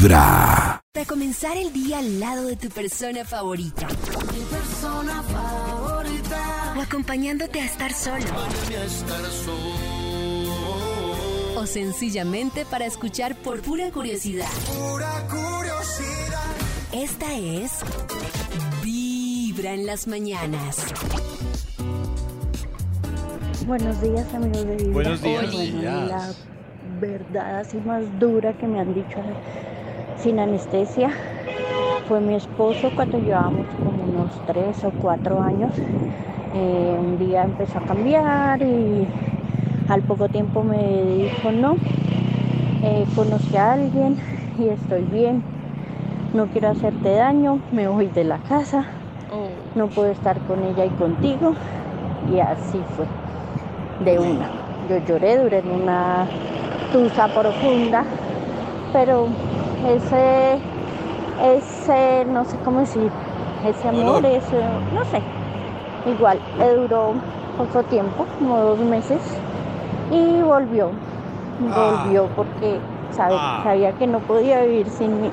Vibra. 0.00 0.80
Para 0.94 1.04
comenzar 1.04 1.58
el 1.58 1.74
día 1.74 1.98
al 1.98 2.20
lado 2.20 2.46
de 2.46 2.56
tu 2.56 2.70
persona 2.70 3.22
favorita. 3.22 3.86
Mi 4.32 4.40
persona 4.46 5.22
favorita. 5.24 6.74
O 6.74 6.80
acompañándote 6.80 7.60
a 7.60 7.66
estar 7.66 7.92
solo. 7.92 8.24
O 11.54 11.66
sencillamente 11.66 12.64
para 12.64 12.86
escuchar 12.86 13.36
por 13.36 13.60
pura 13.60 13.90
curiosidad. 13.90 14.48
Pura 14.68 15.10
curiosidad. 15.28 16.46
Esta 16.92 17.34
es 17.36 17.80
Vibra 18.82 19.74
en 19.74 19.84
las 19.84 20.06
mañanas. 20.06 20.78
Buenos 23.66 24.00
días, 24.00 24.32
amigos 24.32 24.64
de 24.64 24.76
Vibra. 24.76 24.92
Buenos 24.92 25.20
días. 25.20 25.52
Bueno, 25.52 26.06
La 26.06 26.32
verdad 27.00 27.60
así 27.60 27.76
más 27.78 28.02
dura 28.18 28.56
que 28.56 28.66
me 28.66 28.80
han 28.80 28.94
dicho 28.94 29.18
sin 30.22 30.38
anestesia. 30.38 31.10
Fue 32.06 32.20
mi 32.20 32.34
esposo 32.34 32.90
cuando 32.94 33.18
llevábamos 33.18 33.66
como 33.78 34.04
unos 34.04 34.30
tres 34.46 34.84
o 34.84 34.90
cuatro 35.00 35.40
años. 35.40 35.72
Eh, 36.54 36.96
un 36.98 37.18
día 37.18 37.44
empezó 37.44 37.78
a 37.78 37.82
cambiar 37.82 38.60
y 38.60 39.06
al 39.88 40.02
poco 40.02 40.28
tiempo 40.28 40.62
me 40.62 41.04
dijo 41.04 41.52
no, 41.52 41.76
eh, 42.82 43.04
conocí 43.14 43.56
a 43.56 43.72
alguien 43.72 44.16
y 44.58 44.68
estoy 44.68 45.02
bien, 45.02 45.42
no 46.34 46.46
quiero 46.46 46.70
hacerte 46.70 47.14
daño, 47.14 47.60
me 47.72 47.88
voy 47.88 48.06
de 48.06 48.24
la 48.24 48.38
casa, 48.38 48.84
no 49.74 49.86
puedo 49.86 50.10
estar 50.10 50.38
con 50.40 50.62
ella 50.64 50.84
y 50.84 50.90
contigo. 50.90 51.54
Y 52.32 52.40
así 52.40 52.78
fue, 52.96 53.06
de 54.04 54.18
una. 54.18 54.48
Yo 54.88 54.98
lloré, 55.06 55.38
duré 55.38 55.58
en 55.58 55.70
una 55.70 56.26
tusa 56.92 57.28
profunda, 57.28 58.04
pero 58.92 59.28
ese, 59.86 60.58
ese, 61.42 62.24
no 62.26 62.44
sé 62.44 62.56
cómo 62.64 62.80
decir, 62.80 63.10
ese 63.66 63.88
amor, 63.88 64.24
ese, 64.26 64.56
no 64.94 65.04
sé, 65.06 65.20
igual, 66.06 66.40
le 66.58 66.74
duró 66.74 67.14
poco 67.56 67.82
tiempo, 67.84 68.26
como 68.38 68.58
dos 68.58 68.78
meses, 68.80 69.20
y 70.10 70.40
volvió, 70.42 70.90
volvió 71.60 72.26
porque 72.36 72.78
sabe- 73.10 73.36
Ah. 73.38 73.60
sabía 73.64 73.92
que 73.92 74.06
no 74.06 74.20
podía 74.20 74.62
vivir 74.62 74.88
sin 74.88 75.20
mí. 75.22 75.30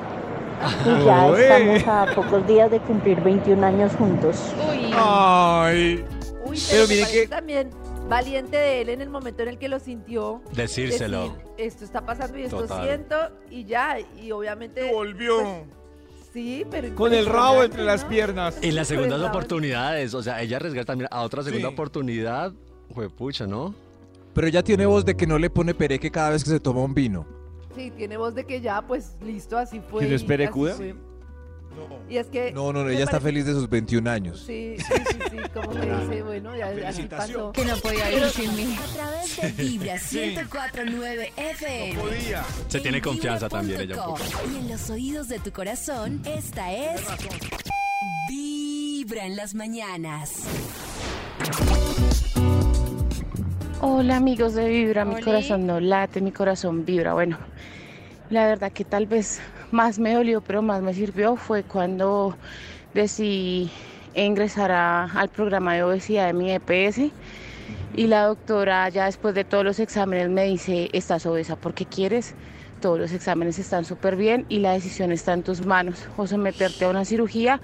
Y 0.84 1.04
ya 1.04 1.26
Uy. 1.26 1.40
estamos 1.40 1.86
a 1.86 2.06
pocos 2.16 2.44
días 2.48 2.68
de 2.70 2.80
cumplir 2.80 3.20
21 3.22 3.62
años 3.64 3.92
juntos. 3.96 4.52
Uy, 4.68 4.92
Ay. 4.96 6.04
uy, 6.44 6.58
pero 6.70 6.86
pero, 6.86 6.88
miren 6.88 7.06
que- 7.12 7.28
también 7.28 7.70
valiente 8.08 8.56
de 8.56 8.80
él 8.80 8.88
en 8.88 9.00
el 9.02 9.10
momento 9.10 9.42
en 9.42 9.48
el 9.48 9.58
que 9.58 9.68
lo 9.68 9.78
sintió. 9.78 10.40
Decírselo. 10.54 11.22
decir, 11.30 11.38
esto 11.58 11.84
está 11.84 12.04
pasando 12.04 12.38
y 12.38 12.42
esto 12.42 12.62
Total. 12.62 12.84
siento 12.84 13.16
y 13.50 13.64
ya, 13.64 13.98
y 14.00 14.30
obviamente... 14.32 14.92
Volvió. 14.92 15.38
pues, 15.42 16.30
sí, 16.32 16.64
pero... 16.70 16.94
Con 16.94 17.12
el 17.12 17.26
rabo 17.26 17.62
entre 17.62 17.84
las 17.84 18.04
piernas. 18.04 18.58
En 18.62 18.74
las 18.74 18.88
segundas 18.88 19.18
pues, 19.18 19.30
oportunidades, 19.30 20.14
o 20.14 20.22
sea, 20.22 20.40
ella 20.42 20.56
arriesgar 20.56 20.84
también 20.84 21.08
a 21.10 21.22
otra 21.22 21.42
segunda 21.42 21.68
Sí. 21.68 21.74
oportunidad, 21.74 22.52
juepucha, 22.94 23.46
¿no? 23.46 23.74
Pero 24.34 24.46
ella 24.46 24.62
tiene 24.62 24.86
voz 24.86 25.04
de 25.04 25.16
que 25.16 25.26
no 25.26 25.38
le 25.38 25.50
pone 25.50 25.74
pereque 25.74 26.10
cada 26.10 26.30
vez 26.30 26.44
que 26.44 26.50
se 26.50 26.60
toma 26.60 26.82
un 26.82 26.94
vino. 26.94 27.26
Sí, 27.74 27.90
tiene 27.90 28.16
voz 28.16 28.34
de 28.34 28.44
que 28.44 28.60
ya, 28.60 28.82
pues, 28.82 29.16
listo, 29.22 29.56
así 29.58 29.80
fue. 29.80 30.02
¿Que 30.02 30.08
no 30.08 30.16
es 30.16 30.24
perecuda? 30.24 30.74
así 30.74 30.94
fue. 31.74 31.98
Y 32.08 32.16
es 32.18 32.26
que... 32.28 32.52
No, 32.52 32.72
no, 32.72 32.80
no, 32.80 32.84
me 32.86 32.92
ella 32.94 33.04
está 33.04 33.12
parece- 33.20 33.26
feliz 33.28 33.46
de 33.46 33.52
sus 33.52 33.68
21 33.68 34.10
años. 34.10 34.42
Sí, 34.46 34.76
sí, 34.78 34.84
sí, 35.10 35.18
sí, 35.30 35.36
como 35.52 35.70
que 35.70 35.80
dice, 35.80 36.22
bueno, 36.22 36.56
ya 36.56 36.88
así 36.88 37.02
pasó. 37.04 37.52
Que 37.52 37.64
no 37.64 37.76
podía 37.76 38.08
vivir 38.08 38.28
sin 38.30 38.56
mí. 38.56 38.76
A 38.78 38.94
través 38.94 39.36
de 39.56 39.62
Vibra 39.62 39.94
1049 39.94 41.32
FM. 41.36 42.00
Podía. 42.00 42.44
Se 42.68 42.76
en 42.78 42.82
tiene 42.82 43.00
confianza 43.02 43.48
también 43.48 43.80
ella 43.80 43.94
un 44.02 44.16
vibra.com. 44.16 44.28
poco. 44.38 44.50
Y 44.52 44.56
en 44.58 44.68
los 44.68 44.90
oídos 44.90 45.28
de 45.28 45.38
tu 45.40 45.52
corazón, 45.52 46.20
esta 46.24 46.72
es 46.72 47.00
Vibra 48.28 49.24
en 49.26 49.36
las 49.36 49.54
mañanas. 49.54 50.42
Hola 53.80 54.16
amigos 54.16 54.54
de 54.54 54.68
Vibra, 54.68 55.04
mi 55.04 55.14
Oli. 55.14 55.22
corazón 55.24 55.66
no 55.66 55.78
late, 55.80 56.20
mi 56.20 56.32
corazón 56.32 56.84
vibra. 56.84 57.12
Bueno, 57.14 57.38
la 58.30 58.46
verdad 58.46 58.72
que 58.72 58.84
tal 58.84 59.06
vez 59.06 59.40
más 59.70 59.98
me 59.98 60.14
dolió, 60.14 60.40
pero 60.40 60.62
más 60.62 60.82
me 60.82 60.94
sirvió 60.94 61.36
fue 61.36 61.62
cuando 61.62 62.36
decidí 62.94 63.70
ingresar 64.14 64.70
a- 64.72 65.04
al 65.04 65.28
programa 65.28 65.74
de 65.74 65.82
obesidad 65.82 66.26
de 66.26 66.32
mi 66.32 66.50
EPS 66.52 67.10
y 67.94 68.06
la 68.06 68.24
doctora 68.24 68.88
ya 68.88 69.06
después 69.06 69.34
de 69.34 69.44
todos 69.44 69.64
los 69.64 69.78
exámenes 69.78 70.28
me 70.28 70.44
dice, 70.44 70.88
estás 70.92 71.26
obesa 71.26 71.56
porque 71.56 71.84
quieres, 71.86 72.34
todos 72.80 72.98
los 72.98 73.12
exámenes 73.12 73.58
están 73.58 73.84
súper 73.84 74.16
bien 74.16 74.46
y 74.48 74.58
la 74.60 74.72
decisión 74.72 75.10
está 75.12 75.32
en 75.32 75.42
tus 75.42 75.64
manos, 75.64 76.06
o 76.16 76.26
someterte 76.26 76.84
a 76.84 76.88
una 76.90 77.04
cirugía 77.04 77.60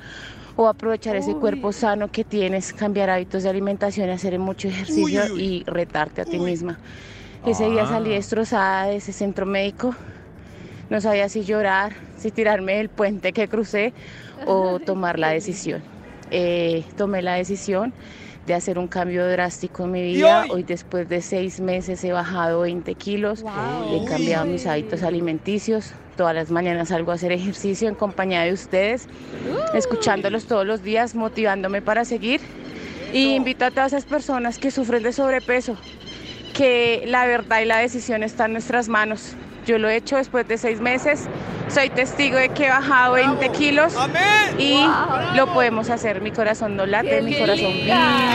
o 0.56 0.68
aprovechar 0.68 1.16
ese 1.16 1.32
Uy. 1.34 1.40
cuerpo 1.40 1.72
sano 1.72 2.08
que 2.08 2.24
tienes, 2.24 2.72
cambiar 2.72 3.10
hábitos 3.10 3.42
de 3.42 3.50
alimentación, 3.50 4.08
hacer 4.10 4.38
mucho 4.38 4.68
ejercicio 4.68 5.34
Uy, 5.34 5.42
y 5.42 5.64
retarte 5.66 6.20
a 6.22 6.24
ti 6.24 6.38
misma. 6.38 6.78
Ese 7.44 7.68
día 7.68 7.86
salí 7.86 8.10
Ah. 8.10 8.14
destrozada 8.14 8.86
de 8.86 8.96
ese 8.96 9.12
centro 9.12 9.46
médico. 9.46 9.94
No 10.90 11.00
sabía 11.00 11.28
si 11.28 11.44
llorar, 11.44 11.94
si 12.16 12.30
tirarme 12.30 12.76
del 12.76 12.88
puente 12.88 13.32
que 13.32 13.48
crucé 13.48 13.92
o 14.46 14.78
tomar 14.80 15.18
la 15.18 15.30
decisión. 15.30 15.82
Eh, 16.30 16.84
tomé 16.96 17.22
la 17.22 17.34
decisión 17.34 17.92
de 18.46 18.54
hacer 18.54 18.78
un 18.78 18.88
cambio 18.88 19.26
drástico 19.26 19.84
en 19.84 19.90
mi 19.92 20.02
vida. 20.02 20.46
hoy? 20.50 20.62
Después 20.62 21.08
de 21.08 21.22
seis 21.22 21.60
meses 21.60 22.02
he 22.04 22.12
bajado 22.12 22.60
20 22.60 22.94
kilos, 22.94 23.44
he 23.90 24.04
cambiado 24.04 24.44
mis 24.44 24.66
hábitos 24.66 25.02
alimenticios. 25.02 25.92
Todas 26.16 26.34
las 26.34 26.50
mañanas 26.50 26.88
salgo 26.88 27.12
a 27.12 27.14
hacer 27.14 27.32
ejercicio 27.32 27.88
en 27.88 27.94
compañía 27.94 28.42
de 28.42 28.52
ustedes, 28.52 29.08
escuchándolos 29.74 30.46
todos 30.46 30.66
los 30.66 30.82
días, 30.82 31.14
motivándome 31.14 31.82
para 31.82 32.04
seguir. 32.04 32.40
Y 33.12 33.34
invito 33.34 33.64
a 33.64 33.70
todas 33.70 33.92
esas 33.92 34.04
personas 34.04 34.58
que 34.58 34.70
sufren 34.70 35.02
de 35.02 35.12
sobrepeso, 35.12 35.76
que 36.52 37.04
la 37.06 37.26
verdad 37.26 37.60
y 37.60 37.64
la 37.64 37.78
decisión 37.78 38.22
está 38.22 38.46
en 38.46 38.52
nuestras 38.52 38.88
manos. 38.88 39.36
Yo 39.66 39.78
lo 39.78 39.88
he 39.88 39.96
hecho 39.96 40.16
después 40.16 40.46
de 40.46 40.58
seis 40.58 40.80
meses, 40.80 41.26
soy 41.68 41.88
testigo 41.90 42.36
de 42.36 42.50
que 42.50 42.66
he 42.66 42.68
bajado 42.68 43.14
20 43.14 43.48
kilos 43.52 43.96
¡Amén! 43.96 44.20
y 44.58 44.84
lo 45.36 45.46
podemos 45.52 45.88
hacer. 45.90 46.20
Mi 46.20 46.30
corazón 46.30 46.76
no 46.76 46.84
late, 46.86 47.08
¡Qué 47.08 47.22
mi 47.22 47.38
corazón 47.38 47.72
vibra. 47.72 48.30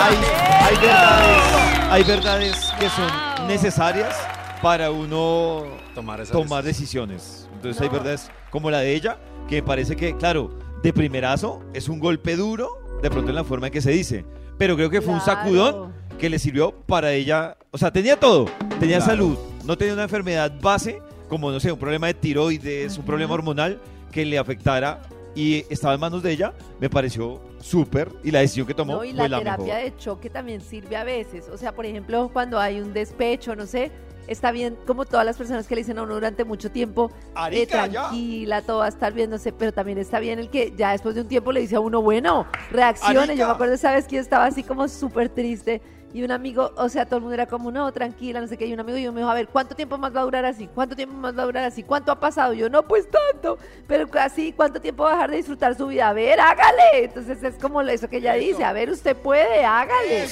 Hay, 0.00 0.16
hay 0.62 0.76
verdades, 0.76 1.42
hay 1.90 2.04
verdades 2.04 2.72
que 2.78 2.88
son 2.90 3.48
necesarias 3.48 4.14
para 4.62 4.90
uno 4.90 5.64
Tomar 5.94 6.62
decisiones. 6.64 7.48
Entonces 7.54 7.82
hay 7.82 7.88
verdades 7.88 8.30
como 8.50 8.70
la 8.70 8.78
de 8.80 8.94
ella, 8.94 9.18
que 9.48 9.56
me 9.56 9.62
parece 9.64 9.96
que, 9.96 10.16
claro, 10.16 10.56
de 10.82 10.92
primerazo 10.92 11.60
es 11.74 11.88
un 11.88 11.98
golpe 11.98 12.36
duro, 12.36 12.68
de 13.02 13.10
pronto 13.10 13.30
en 13.30 13.34
la 13.36 13.44
forma 13.44 13.66
en 13.66 13.72
que 13.72 13.80
se 13.80 13.90
dice. 13.90 14.24
Pero 14.58 14.76
creo 14.76 14.90
que 14.90 15.00
fue 15.00 15.12
un 15.12 15.20
sacudón 15.20 15.92
que 16.18 16.30
le 16.30 16.38
sirvió 16.38 16.70
para 16.72 17.12
ella. 17.12 17.56
O 17.72 17.78
sea, 17.78 17.92
tenía 17.92 18.18
todo. 18.18 18.46
Tenía 18.78 18.98
Claro. 18.98 19.10
salud, 19.12 19.38
no 19.68 19.76
tenía 19.76 19.92
una 19.92 20.04
enfermedad 20.04 20.50
base, 20.62 21.02
como, 21.28 21.50
no 21.52 21.60
sé, 21.60 21.70
un 21.70 21.78
problema 21.78 22.06
de 22.06 22.14
tiroides, 22.14 22.96
un 22.96 23.04
problema 23.04 23.34
hormonal 23.34 23.78
que 24.10 24.24
le 24.24 24.38
afectara 24.38 25.02
y 25.34 25.66
estaba 25.68 25.92
en 25.92 26.00
manos 26.00 26.22
de 26.22 26.32
ella. 26.32 26.54
Me 26.80 26.88
pareció 26.88 27.38
súper 27.60 28.08
y 28.24 28.30
la 28.30 28.40
decisión 28.40 28.66
que 28.66 28.72
tomó 28.72 28.94
No, 28.94 29.04
y 29.04 29.10
fue 29.10 29.18
la 29.18 29.28
la 29.28 29.38
terapia 29.40 29.74
mejor. 29.74 29.82
de 29.92 29.96
choque 29.98 30.30
también 30.30 30.62
sirve 30.62 30.96
a 30.96 31.04
veces. 31.04 31.50
O 31.52 31.58
sea, 31.58 31.72
por 31.74 31.84
ejemplo, 31.84 32.30
cuando 32.32 32.58
hay 32.58 32.80
un 32.80 32.94
despecho, 32.94 33.54
no 33.54 33.66
sé, 33.66 33.92
está 34.28 34.52
bien 34.52 34.78
como 34.86 35.04
todas 35.04 35.26
las 35.26 35.36
personas 35.36 35.66
que 35.66 35.74
le 35.74 35.80
dicen 35.80 35.98
a 35.98 36.02
uno 36.02 36.14
durante 36.14 36.44
mucho 36.44 36.70
tiempo, 36.70 37.10
eh, 37.50 37.66
tranquila, 37.66 38.62
todo 38.62 38.78
va 38.78 38.86
a 38.86 38.88
estar 38.88 39.12
viéndose, 39.12 39.52
pero 39.52 39.72
también 39.72 39.98
está 39.98 40.20
bien 40.20 40.38
el 40.38 40.50
que 40.50 40.72
ya 40.76 40.92
después 40.92 41.14
de 41.14 41.22
un 41.22 41.28
tiempo 41.28 41.50
le 41.50 41.60
dice 41.60 41.76
a 41.76 41.80
uno, 41.80 42.02
bueno, 42.02 42.46
reaccione. 42.70 43.18
Arica. 43.18 43.34
Yo 43.34 43.46
me 43.46 43.52
acuerdo, 43.54 43.76
¿sabes 43.76 44.06
quién 44.06 44.20
estaba 44.20 44.44
así 44.44 44.62
como 44.62 44.86
súper 44.86 45.28
triste? 45.28 45.80
Y 46.12 46.22
un 46.22 46.30
amigo, 46.30 46.72
o 46.76 46.88
sea, 46.88 47.04
todo 47.04 47.16
el 47.16 47.22
mundo 47.22 47.34
era 47.34 47.46
como, 47.46 47.70
no, 47.70 47.92
tranquila, 47.92 48.40
no 48.40 48.46
sé 48.46 48.56
qué. 48.56 48.66
Y 48.66 48.72
un 48.72 48.80
amigo 48.80 48.96
y 48.96 49.02
yo 49.02 49.12
me 49.12 49.20
dijo, 49.20 49.30
a 49.30 49.34
ver, 49.34 49.48
¿cuánto 49.48 49.74
tiempo 49.74 49.98
más 49.98 50.14
va 50.16 50.20
a 50.20 50.24
durar 50.24 50.44
así? 50.46 50.66
¿Cuánto 50.74 50.96
tiempo 50.96 51.14
más 51.14 51.36
va 51.36 51.42
a 51.42 51.46
durar 51.46 51.64
así? 51.64 51.82
¿Cuánto 51.82 52.10
ha 52.10 52.18
pasado? 52.18 52.54
Y 52.54 52.58
yo, 52.58 52.70
no, 52.70 52.82
pues 52.82 53.06
tanto. 53.10 53.58
Pero 53.86 54.08
así, 54.18 54.54
¿cuánto 54.54 54.80
tiempo 54.80 55.04
va 55.04 55.10
a 55.10 55.12
dejar 55.14 55.30
de 55.30 55.36
disfrutar 55.36 55.76
su 55.76 55.86
vida? 55.88 56.08
A 56.08 56.14
ver, 56.14 56.40
hágale. 56.40 57.04
Entonces 57.04 57.42
es 57.42 57.56
como 57.56 57.82
eso 57.82 58.08
que 58.08 58.18
ella 58.18 58.34
dice, 58.34 58.64
a 58.64 58.72
ver, 58.72 58.90
usted 58.90 59.16
puede, 59.16 59.66
hágale. 59.66 60.28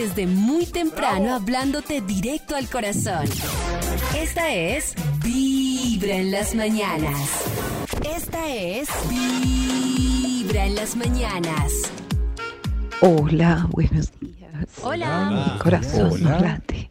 Desde 0.00 0.26
muy 0.26 0.64
temprano 0.64 1.34
hablándote 1.34 2.00
directo 2.00 2.56
al 2.56 2.70
corazón. 2.70 3.26
Esta 4.16 4.50
es 4.50 4.94
Vibra 5.22 6.14
en 6.14 6.30
las 6.30 6.54
mañanas. 6.54 7.28
Esta 8.16 8.48
es 8.48 8.88
Vibra 9.10 10.64
en 10.64 10.74
las 10.76 10.96
mañañanas. 10.96 11.92
Hola, 13.02 13.66
buenos 13.72 14.10
días. 14.20 14.64
Hola. 14.82 15.52
Mi 15.52 15.58
corazón 15.58 16.12
Hola. 16.12 16.30
no 16.30 16.40
late. 16.46 16.90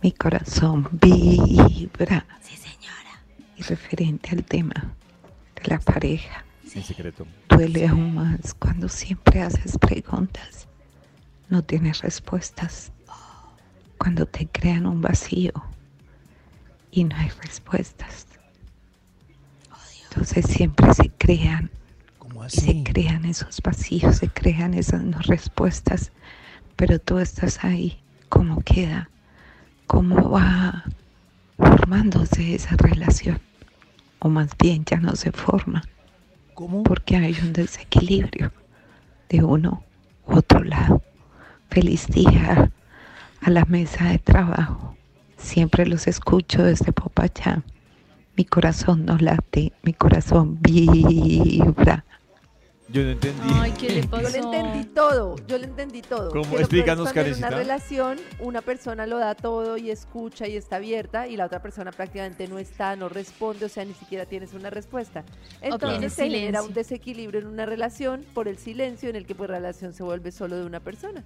Mi 0.00 0.12
corazón 0.12 0.88
vibra. 0.92 2.24
Sí, 2.42 2.56
señora. 2.56 3.22
Y 3.56 3.62
referente 3.64 4.30
al 4.30 4.44
tema 4.44 4.94
de 5.56 5.62
la 5.68 5.80
pareja, 5.80 6.44
En 6.72 6.84
secreto. 6.84 7.26
duele 7.48 7.88
aún 7.88 8.14
más 8.14 8.54
cuando 8.54 8.88
siempre 8.88 9.42
haces 9.42 9.76
preguntas, 9.78 10.68
no 11.48 11.62
tienes 11.62 12.00
respuestas, 12.02 12.92
cuando 13.98 14.26
te 14.26 14.46
crean 14.46 14.86
un 14.86 15.00
vacío 15.00 15.52
y 16.90 17.04
no 17.04 17.16
hay 17.16 17.28
respuestas. 17.42 18.26
Entonces 20.04 20.46
siempre 20.46 20.92
se 20.94 21.10
crean 21.10 21.70
¿Cómo 22.18 22.46
y 22.46 22.50
se 22.50 22.82
crean 22.82 23.24
esos 23.24 23.60
vacíos, 23.62 24.16
se 24.16 24.28
crean 24.28 24.74
esas 24.74 25.02
no 25.02 25.18
respuestas, 25.18 26.12
pero 26.74 26.98
tú 26.98 27.18
estás 27.18 27.64
ahí, 27.64 28.00
¿cómo 28.28 28.60
queda? 28.62 29.10
¿Cómo 29.86 30.30
va 30.30 30.84
formándose 31.58 32.54
esa 32.54 32.76
relación? 32.76 33.40
O 34.18 34.28
más 34.28 34.50
bien 34.58 34.84
ya 34.84 34.98
no 34.98 35.16
se 35.16 35.32
forma, 35.32 35.82
¿Cómo? 36.54 36.82
porque 36.82 37.16
hay 37.16 37.36
un 37.42 37.52
desequilibrio 37.52 38.52
de 39.28 39.44
uno 39.44 39.84
u 40.26 40.36
otro 40.36 40.64
lado. 40.64 41.02
Feliz 41.70 42.06
día 42.08 42.70
a 43.40 43.50
la 43.50 43.64
mesa 43.66 44.04
de 44.06 44.18
trabajo. 44.18 44.96
Siempre 45.36 45.86
los 45.86 46.06
escucho 46.06 46.62
desde 46.62 46.92
Popayán. 46.92 47.64
Mi 48.36 48.44
corazón 48.44 49.04
no 49.04 49.16
late, 49.18 49.72
mi 49.82 49.92
corazón 49.92 50.58
vibra. 50.60 52.04
Yo 52.88 53.02
no 53.02 53.10
entendí. 53.10 53.48
Ay, 53.54 53.72
¿qué 53.72 53.90
le 53.90 54.06
pasó? 54.06 54.22
Yo 54.22 54.30
le 54.30 54.38
entendí 54.38 54.84
todo, 54.84 55.36
yo 55.48 55.58
le 55.58 55.64
entendí 55.64 56.02
todo. 56.02 56.30
¿Cómo? 56.30 56.56
Explícanos, 56.58 57.12
cuando 57.12 57.32
En 57.32 57.38
una 57.38 57.50
relación, 57.50 58.18
una 58.38 58.62
persona 58.62 59.06
lo 59.06 59.18
da 59.18 59.34
todo 59.34 59.76
y 59.76 59.90
escucha 59.90 60.46
y 60.46 60.56
está 60.56 60.76
abierta 60.76 61.26
y 61.26 61.36
la 61.36 61.46
otra 61.46 61.60
persona 61.60 61.90
prácticamente 61.90 62.46
no 62.46 62.58
está, 62.58 62.94
no 62.94 63.08
responde, 63.08 63.64
o 63.64 63.68
sea, 63.68 63.84
ni 63.84 63.94
siquiera 63.94 64.24
tienes 64.24 64.54
una 64.54 64.70
respuesta. 64.70 65.24
Entonces 65.60 66.12
se 66.12 66.30
genera 66.30 66.62
un 66.62 66.72
desequilibrio 66.72 67.40
en 67.40 67.48
una 67.48 67.66
relación 67.66 68.24
por 68.34 68.46
el 68.46 68.56
silencio 68.56 69.10
en 69.10 69.16
el 69.16 69.26
que 69.26 69.34
pues 69.34 69.50
la 69.50 69.56
relación 69.56 69.92
se 69.92 70.04
vuelve 70.04 70.30
solo 70.30 70.56
de 70.56 70.64
una 70.64 70.78
persona. 70.78 71.24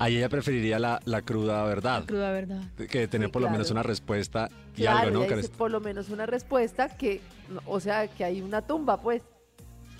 Ahí 0.00 0.16
ella 0.16 0.28
preferiría 0.28 0.78
la, 0.78 1.00
la 1.04 1.22
cruda 1.22 1.62
verdad. 1.64 2.04
Cruda 2.06 2.32
verdad. 2.32 2.62
Que 2.90 3.06
tener 3.06 3.28
Sí, 3.28 3.32
por 3.32 3.42
lo 3.42 3.50
menos 3.50 3.70
una 3.70 3.82
respuesta 3.82 4.48
y 4.76 4.80
Claro, 4.82 5.08
algo, 5.20 5.26
¿no? 5.36 5.42
se- 5.42 5.48
por 5.50 5.70
lo 5.70 5.80
menos 5.80 6.08
una 6.08 6.26
respuesta 6.26 6.88
que, 6.88 7.20
o 7.66 7.78
sea, 7.80 8.08
que 8.08 8.24
hay 8.24 8.40
una 8.40 8.62
tumba, 8.62 9.00
pues. 9.00 9.22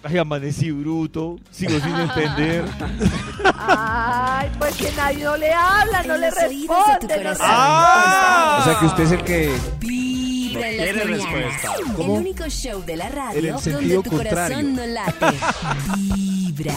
Ay, 0.03 0.17
amanecí 0.17 0.71
bruto, 0.71 1.37
sigo 1.51 1.79
sin 1.79 1.95
entender. 1.95 2.65
Ay, 3.55 4.51
pues 4.59 4.75
que 4.77 4.91
nadie 4.97 5.25
no 5.25 5.37
le 5.37 5.53
habla, 5.53 6.03
no 6.05 6.15
En 6.15 6.21
le 6.23 6.31
responde. 6.31 7.25
no. 7.25 7.31
¡Ah! 7.41 8.59
O 8.61 8.65
sea 8.65 8.79
que 8.81 8.87
usted 8.87 9.03
es 9.05 9.13
el 9.13 9.23
que... 9.25 9.53
Vibra 9.79 10.69
en 10.71 10.77
las 10.79 10.87
quiere 10.87 11.05
mañanas. 11.05 11.53
respuesta. 11.63 12.03
El 12.03 12.09
único 12.11 12.45
show 12.49 12.83
de 12.85 12.97
la 12.97 13.07
En 13.09 13.13
radio 13.15 13.39
el 13.59 13.73
donde 13.73 13.95
tu 13.97 14.11
contrario. 14.11 14.31
corazón 14.31 14.75
no 14.75 14.87
late. 14.87 15.27
Vibra. 15.99 16.75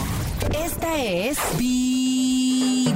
Esta 0.65 0.97
es 1.01 1.37
Vibra 1.57 2.02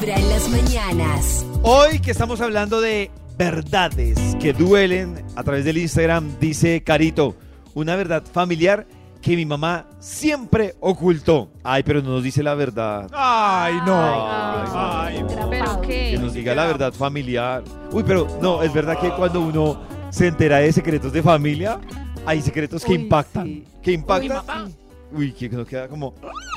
en 0.04 0.30
las 0.30 0.48
mañanas. 0.50 1.46
Hoy 1.64 2.00
que 2.00 2.12
estamos 2.12 2.40
hablando 2.40 2.82
de 2.82 3.10
verdades 3.36 4.36
que 4.40 4.54
duelen 4.54 5.26
a 5.36 5.44
través 5.44 5.66
del 5.66 5.78
Instagram, 5.78 6.38
dice 6.40 6.84
Carito, 6.84 7.36
una 7.74 7.96
verdad 7.96 8.24
familiar 8.32 8.86
que 9.22 9.36
mi 9.36 9.46
mamá 9.46 9.88
siempre 10.00 10.76
ocultó. 10.82 11.50
Ay, 11.64 11.82
pero 11.82 12.02
no 12.04 12.12
nos 12.12 12.24
dice 12.24 12.44
la 12.44 12.54
verdad. 12.54 13.10
Ay, 13.12 13.74
no. 13.86 13.98
Ay, 14.00 15.26
¿Pero 15.50 15.82
Que 15.82 16.18
nos 16.20 16.34
diga 16.34 16.54
la 16.54 16.68
verdad 16.68 16.94
familiar. 16.94 17.64
Uy, 17.92 18.04
pero 18.06 18.28
no, 18.40 18.62
es 18.62 18.72
verdad 18.72 19.00
que 19.00 19.10
cuando 19.12 19.42
uno 19.42 19.82
se 20.12 20.28
entera 20.28 20.58
de 20.60 20.72
secretos 20.72 21.12
de 21.12 21.24
familia, 21.24 21.80
hay 22.26 22.42
secretos 22.44 22.86
que 22.86 22.92
Uy, 22.92 23.00
impactan. 23.00 23.46
sí. 23.48 23.66
Que 23.82 23.94
impactan. 23.94 24.74
Uy, 25.12 25.32
que 25.32 25.50
nos 25.50 25.68
queda 25.68 25.88
como... 25.88 26.14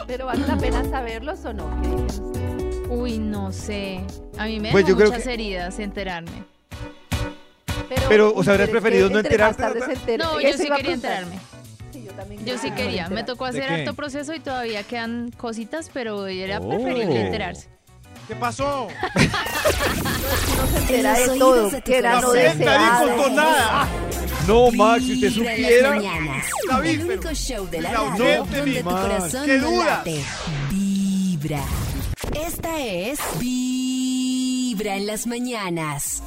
Pero 0.06 0.26
vale 0.26 0.46
la 0.46 0.58
pena 0.58 0.84
saberlos 0.84 1.42
o 1.46 1.54
no. 1.54 1.64
¿Qué? 1.80 2.59
Uy, 2.90 3.18
no 3.18 3.52
sé. 3.52 4.00
A 4.36 4.44
mí 4.46 4.60
me 4.60 4.70
Pues 4.72 4.84
dejó 4.84 4.90
yo 4.90 4.96
creo 4.96 5.10
muchas 5.12 5.24
que- 5.26 5.34
heridas 5.34 5.78
enterarme. 5.78 6.44
Pero, 8.08 8.32
o 8.34 8.42
sea, 8.44 8.52
habrías 8.54 8.68
pero 8.70 8.80
preferido 8.82 9.10
no 9.10 9.18
enterarte, 9.20 9.62
No, 10.18 10.40
yo 10.40 10.52
sí 10.56 10.68
quería 10.76 10.92
enterarme. 10.94 11.38
Sí, 11.92 12.04
yo 12.04 12.12
también 12.12 12.44
Yo 12.44 12.58
sí 12.58 12.70
quería. 12.72 13.08
Me 13.08 13.24
tocó 13.24 13.44
¿De 13.50 13.50
hacer 13.60 13.80
harto 13.80 13.94
proceso 13.94 14.32
y 14.34 14.40
todavía 14.40 14.82
quedan 14.84 15.30
cositas, 15.36 15.90
pero 15.92 16.26
era 16.26 16.58
Oh. 16.60 16.68
preferible 16.68 17.20
enterarse. 17.26 17.68
¿Qué 18.28 18.36
pasó? 18.36 18.86
Uno 18.86 20.66
se 20.70 20.78
entera 20.78 21.14
de 21.18 21.38
todo, 21.38 21.70
que 21.84 21.96
era 21.98 22.20
no 22.20 22.30
deseado. 22.32 23.30
nada. 23.30 23.88
No, 24.46 24.70
Max, 24.70 25.02
si 25.04 25.14
usted 25.14 25.30
supiera... 25.30 25.90
David, 25.90 26.90
el 26.90 27.06
pero- 27.06 27.12
único 27.14 27.34
show 27.34 27.66
de 27.68 27.80
la 27.80 27.88
pero 27.90 28.10
radio 28.10 28.36
donde 28.44 28.62
mi 28.62 28.76
tu 28.78 28.84
corazón 28.84 29.46
qué 29.46 29.58
no 29.58 29.84
late. 29.84 30.24
Vibra. 30.70 31.60
Esta 32.28 32.80
es 32.80 33.18
Vibra 33.40 34.96
en 34.96 35.06
las 35.06 35.26
mañanas. 35.26 36.22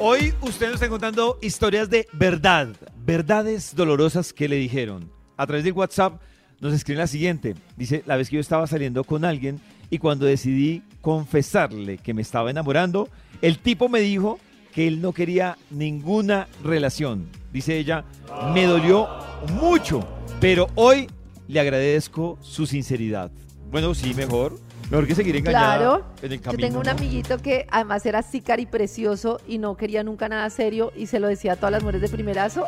Hoy 0.00 0.34
usted 0.42 0.66
nos 0.66 0.74
está 0.74 0.88
contando 0.88 1.38
historias 1.40 1.88
de 1.88 2.08
verdad, 2.12 2.68
verdades 2.98 3.74
dolorosas 3.76 4.32
que 4.32 4.48
le 4.48 4.56
dijeron. 4.56 5.10
A 5.36 5.46
través 5.46 5.64
del 5.64 5.74
WhatsApp 5.74 6.20
nos 6.60 6.74
escribe 6.74 6.98
la 6.98 7.06
siguiente. 7.06 7.54
Dice, 7.76 8.02
la 8.04 8.16
vez 8.16 8.28
que 8.28 8.34
yo 8.34 8.40
estaba 8.40 8.66
saliendo 8.66 9.04
con 9.04 9.24
alguien 9.24 9.60
y 9.90 9.98
cuando 9.98 10.26
decidí 10.26 10.82
confesarle 11.00 11.98
que 11.98 12.12
me 12.12 12.22
estaba 12.22 12.50
enamorando, 12.50 13.08
el 13.42 13.60
tipo 13.60 13.88
me 13.88 14.00
dijo 14.00 14.40
que 14.74 14.88
él 14.88 15.00
no 15.00 15.12
quería 15.12 15.56
ninguna 15.70 16.48
relación. 16.64 17.28
Dice 17.52 17.78
ella, 17.78 18.04
me 18.52 18.64
dolió 18.64 19.08
mucho, 19.52 20.06
pero 20.40 20.68
hoy 20.74 21.06
le 21.46 21.60
agradezco 21.60 22.38
su 22.42 22.66
sinceridad. 22.66 23.30
Bueno, 23.74 23.92
sí, 23.92 24.14
mejor. 24.14 24.56
Mejor 24.88 25.04
que 25.04 25.16
seguir 25.16 25.34
engañada 25.34 25.76
Claro, 25.78 26.04
en 26.22 26.30
el 26.30 26.38
yo 26.38 26.44
camino. 26.44 26.64
tengo 26.64 26.78
un 26.78 26.84
¿no? 26.84 26.92
amiguito 26.92 27.38
que 27.38 27.66
además 27.72 28.06
era 28.06 28.20
así 28.20 28.40
cari 28.40 28.66
precioso 28.66 29.40
y 29.48 29.58
no 29.58 29.76
quería 29.76 30.04
nunca 30.04 30.28
nada 30.28 30.48
serio 30.48 30.92
y 30.96 31.08
se 31.08 31.18
lo 31.18 31.26
decía 31.26 31.54
a 31.54 31.56
todas 31.56 31.72
las 31.72 31.82
mujeres 31.82 32.02
de 32.02 32.08
primerazo 32.08 32.66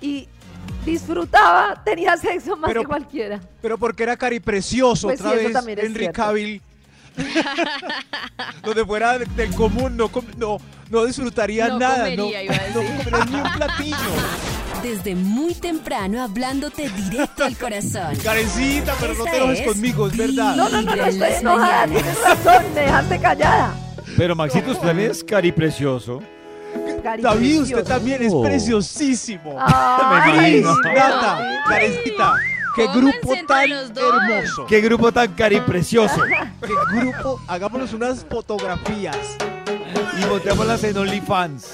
y 0.00 0.26
disfrutaba, 0.86 1.82
tenía 1.84 2.16
sexo 2.16 2.56
más 2.56 2.68
Pero- 2.68 2.80
que 2.80 2.86
cualquiera. 2.86 3.40
Pero 3.60 3.76
porque 3.76 4.04
era 4.04 4.16
cari 4.16 4.40
precioso 4.40 5.08
Pues 5.08 5.20
sí, 5.20 5.26
otra 5.26 5.38
eso 5.38 5.66
vez, 5.66 5.84
Henry. 5.84 6.08
Cavill. 6.12 6.62
Donde 8.64 8.86
fuera 8.86 9.18
de- 9.18 9.26
del 9.26 9.54
común, 9.54 9.98
no, 9.98 10.10
no, 10.38 10.56
no 10.88 11.04
disfrutaría 11.04 11.68
No 11.68 11.78
nada. 11.78 12.04
comería, 12.04 12.16
no, 12.16 12.42
iba 12.42 12.54
a 12.54 12.68
no 12.68 12.74
comería 13.04 13.24
ni 13.26 13.34
un 13.36 13.52
platillo. 13.52 13.96
Desde 14.82 15.14
muy 15.14 15.54
temprano 15.54 16.22
hablándote 16.22 16.88
directo 16.88 17.44
al 17.44 17.56
corazón. 17.56 18.14
Karencita, 18.22 18.94
pero 19.00 19.14
no 19.14 19.24
Esta 19.24 19.30
te 19.30 19.36
enojes 19.38 19.60
es 19.60 19.66
conmigo, 19.66 20.06
es 20.06 20.16
verdad. 20.16 20.56
No, 20.56 20.68
no, 20.68 20.82
no, 20.82 20.96
no 20.96 21.04
estoy 21.04 21.32
enojada, 21.40 21.86
tienes 21.86 22.22
razón, 22.22 22.64
me 22.74 22.80
dejaste 22.80 23.18
callada. 23.20 23.74
Pero 24.16 24.36
Maxito, 24.36 24.70
usted 24.70 24.86
también 24.86 25.10
es 25.10 25.24
cari 25.24 25.52
precioso. 25.52 26.22
Cari 27.02 27.22
David, 27.22 27.60
usted 27.62 27.74
precioso. 27.74 27.84
también 27.84 28.22
es 28.22 28.32
preciosísimo. 28.34 29.56
Ay. 29.58 30.62
Nata, 30.84 31.40
no, 31.40 31.68
Karencita, 31.68 32.34
qué 32.76 32.86
grupo 32.86 33.34
tan 33.46 33.70
hermoso. 33.70 34.66
Qué 34.66 34.80
grupo 34.80 35.12
tan 35.12 35.32
cari 35.34 35.60
precioso. 35.60 36.22
Qué 36.60 37.00
grupo, 37.00 37.40
hagámonos 37.48 37.92
unas 37.92 38.24
fotografías. 38.24 39.16
Y 40.20 40.26
montémoslas 40.26 40.84
en 40.84 40.98
OnlyFans. 40.98 41.68